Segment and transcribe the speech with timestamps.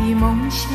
[0.00, 0.70] 的梦想。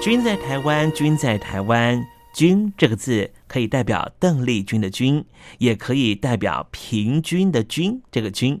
[0.00, 5.24] 君在台湾，君在台湾，君这个字可以代表邓丽君的君，
[5.56, 8.02] 也可以代表平均的均。
[8.12, 8.60] 这个均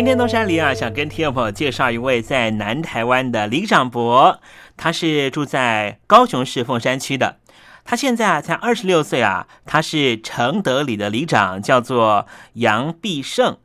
[0.00, 4.40] 今天东山里啊，想跟听众朋友介绍一位在南台湾的李长伯，
[4.78, 7.36] 他是住在高雄市凤山区的，
[7.84, 13.58] 他现在啊才二十六岁啊，他是承德里的里长，叫做杨必胜，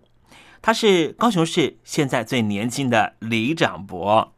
[0.62, 4.35] 他是高雄市现在最年轻的李长伯。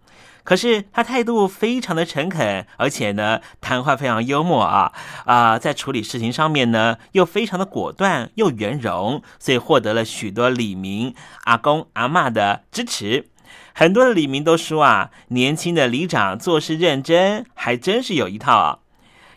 [0.48, 4.94] 可是他态度非常的诚恳，而且呢，谈话非常幽默啊
[5.25, 11.13] 啊，在处理事情上面呢，又非常的果断又圆融，所以获得了许多李明
[11.44, 13.27] 阿公阿妈的支持。
[13.74, 18.80] 很多的李明都说啊，年轻的里长做事认真，还真是有一套啊。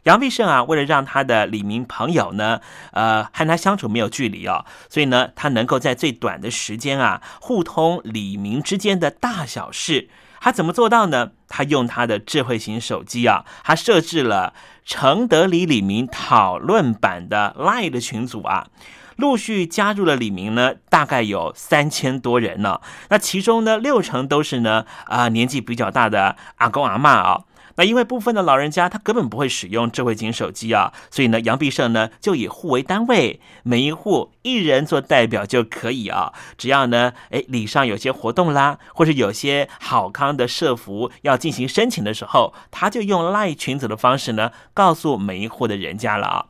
[0.04, 2.60] 杨必胜啊，为了让他的李明朋友呢，
[2.92, 10.08] 呃，和他相处没有距离哦，所以呢，他能够在最短的时间啊，互通李明之间的大小事。
[10.40, 11.32] 他怎么做到呢？
[11.48, 14.54] 他用他的智慧型手机啊，他设置了
[14.84, 18.68] 承德里李明讨论版的 Line 的群组啊，
[19.16, 22.80] 陆续加入了李明呢，大概有三千多人呢。
[23.10, 27.42] 那其中呢，六成都是呢啊年纪比较大的阿公阿妈啊。
[27.80, 36.34] 那因为部分的老人家他根本不会使用智慧型手机啊，所以呢，杨必胜呢就以户为单位，每一户一人做代表就可以啊。
[36.58, 46.46] 只要呢，哎，礼上有些活动啦，或者有些好康的社服要进行申请的时候，他就用赖群组的方式呢，告诉每一户的人家了啊。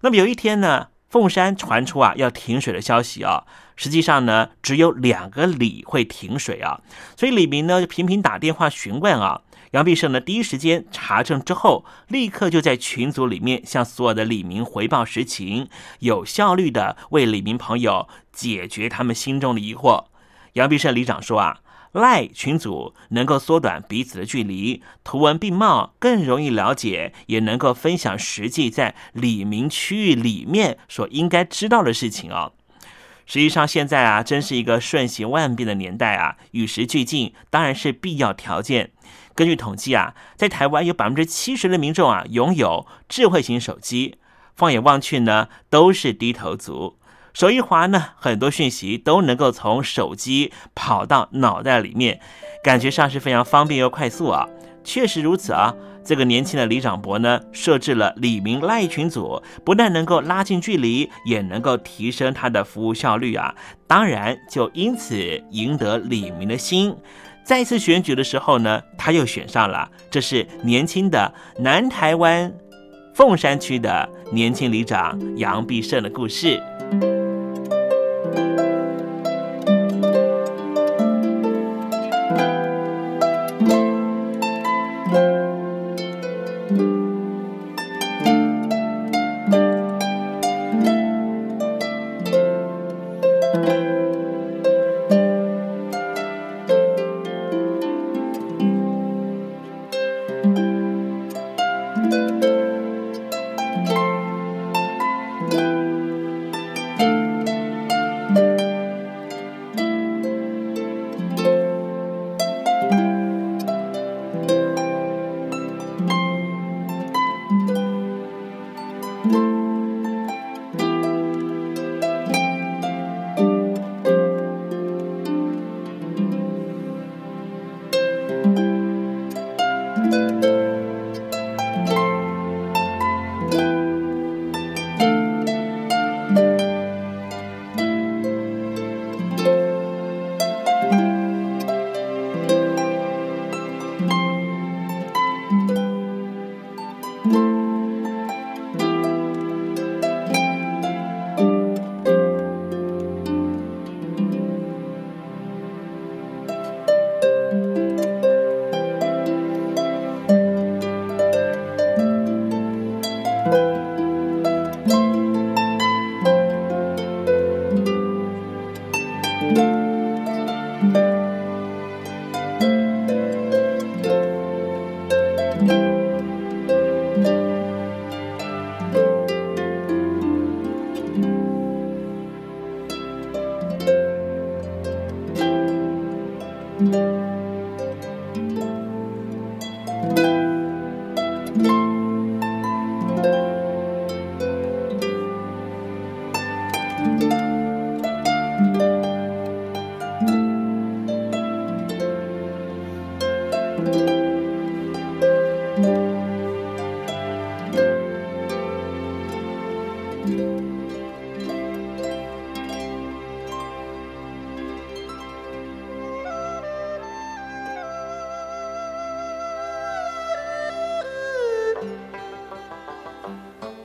[0.00, 3.44] 那么有一天呢，凤山传出啊要停水的消息啊，
[3.76, 6.80] 实际上呢只有两个里会停水啊，
[7.16, 9.42] 所以李明呢就频频打电话询问啊。
[9.72, 15.68] 杨必胜呢，第一时间查证之后，立刻就在群组里面向所有的李明回报实情，
[15.98, 20.04] 有效率的为李明朋友解决他们心中的疑惑。
[20.54, 21.60] 杨必胜里长说啊，
[21.92, 32.52] 赖群组能够缩短彼此的距离，图文并茂，更容易了解，也能够分享实际在李明区域里面所应该知道的事情哦。
[33.26, 38.92] 实际上，现在啊，真是一个瞬息万变的年代啊，与时俱进当然是必要条件。
[39.34, 44.16] 根据统计啊，在台湾有百分之七十的民众啊拥有智慧型手机，
[44.54, 46.96] 放眼望去呢都是低头族。
[47.34, 52.20] 手一滑呢，很多讯息都能够从手机跑到脑袋里面，
[52.62, 54.48] 感觉上是非常方便又快速啊。
[54.82, 55.74] 确实如此啊，
[56.06, 63.52] 这个年轻的李长博呢，设置了李明赖群组，不但能够拉近距离，也能够提升他的服务效率啊。
[63.88, 65.16] 当然，就因此
[65.50, 66.94] 赢得李明的心。
[67.44, 69.90] 再次选举的时候呢，他又选上了。
[70.08, 72.54] 这是年轻的南台湾
[73.12, 76.62] 凤山区的年轻里长杨必胜的故事。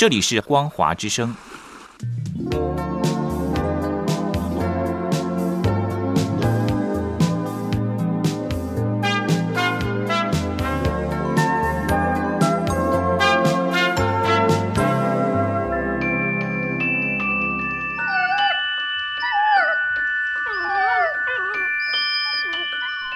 [0.00, 1.36] 这里是光华之声。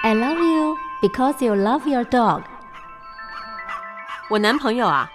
[0.03, 2.43] I love you because you love your dog。
[4.29, 5.14] 我男朋友啊，哦，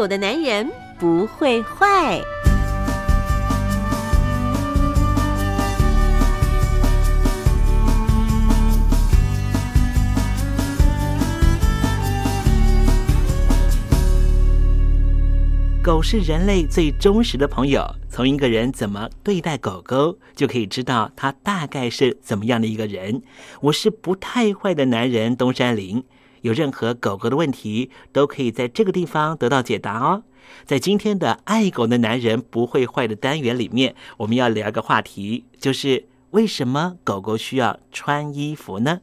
[0.00, 0.66] 狗的男人
[0.98, 2.18] 不会坏。
[15.82, 17.86] 狗是人类最忠实的朋友。
[18.08, 23.20] 从一个人怎么对待狗狗，就可以知道他大概是怎么样的一个人。
[23.60, 26.02] 我是不太坏的男人，东山林。
[26.42, 30.22] 有任何狗狗的问题，都可以在这个地方得到解答哦。
[30.64, 39.00] 在今天的“爱狗的男人不会坏”的单元里面，我们要聊个话题，就是为什么狗狗需要穿衣服呢？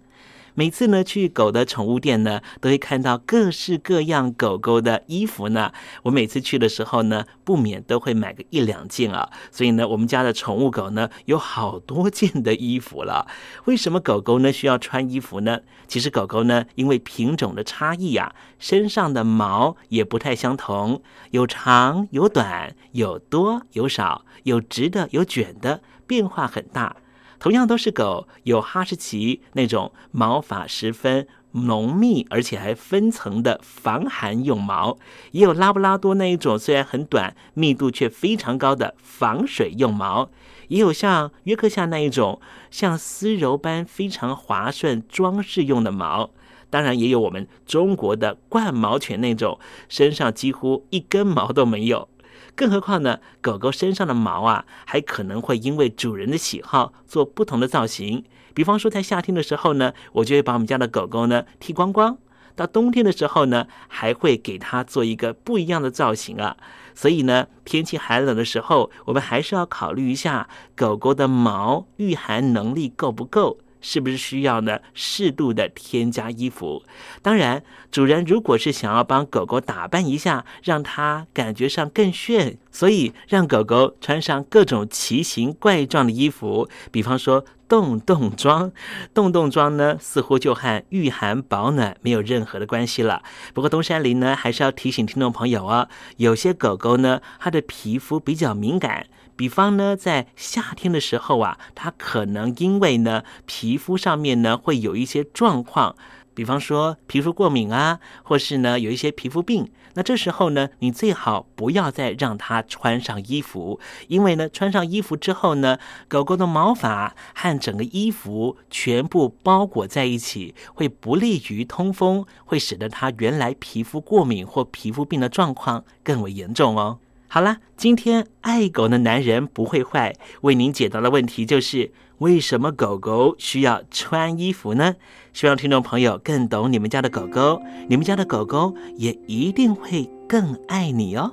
[0.60, 5.72] 每次呢去狗的宠物店呢，都会看到各式各样狗狗的衣服呢。
[6.02, 9.30] 我每次去的时候呢，不免都会买个一两件啊。
[9.52, 13.28] 所以呢，我们家的宠物狗呢，有好多件的衣服了。
[13.66, 15.60] 为什么狗狗呢需要穿衣服呢？
[15.88, 26.96] 其实狗狗呢，因为品种的差异啊，身上的毛也不太相同，有长有短，有多有少，有直的有卷的，变化很大。
[27.40, 34.98] 同样都是狗，有哈士奇那种毛发十分浓密，而且还分层的防寒用毛，
[35.32, 40.30] 也有拉布拉多那一种虽然很短，密度却非常高的防水用毛，
[40.68, 46.32] 也有像约克夏那一种像丝柔般非常滑顺装饰用的毛，
[46.70, 52.10] 当然也有我们中国的冠毛犬那种身上几乎一根毛都没有。
[52.58, 58.26] 更何况呢，狗狗身上的毛啊，还可能会因为主人的喜好做不同的造型。
[58.56, 62.16] 比方说，在夏天的时候呢，我就会把我们家的狗狗呢剃光光；
[62.56, 66.58] 到冬天的时候呢，还会给它做一个不一样的造型啊。
[66.96, 73.60] 所以呢，天气寒冷的时候，我们还是要考虑一下狗狗的毛御寒能力够不够。
[73.90, 74.80] 是不是需要呢？
[74.94, 76.84] 适度的添加衣服。
[77.22, 88.72] 当然，主人如果是想要帮狗狗打扮一下，让它感觉上更炫，所以让狗狗穿上各种奇形怪状的衣服，比方说洞洞装。
[89.14, 93.24] 洞洞装呢，似乎就和御寒保暖没有任何的关系了。
[93.54, 99.08] 不过东山林呢，还是要提醒听众朋友哦，有些狗狗呢，它的皮肤比较敏感。
[99.36, 105.96] 比方呢，在夏天的时候啊，它可能因为呢皮肤上面呢会有一些状况，
[106.38, 109.68] 比方说皮肤过敏啊，或是呢有一些皮肤病。
[109.96, 127.00] 那这时候呢，你最好不要再让它穿上衣服，因为呢穿上衣服之后呢，狗狗的毛发和整个衣服全部包裹在一起，会不利于通风，会使得它原来皮肤过敏或皮肤病的状况更为严重哦。
[127.30, 134.96] 好了，今天爱狗的男人不会坏，为您解答的问题就是为什么狗狗需要穿衣服呢？
[135.34, 141.32] 希望听众朋友更懂你们家的狗狗，你们家的狗狗也一定会更爱你哦。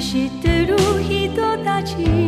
[0.00, 2.27] してる人たち。